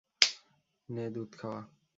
নে, 0.89 1.05
দুধ 1.09 1.31
খাওয়া। 1.37 1.61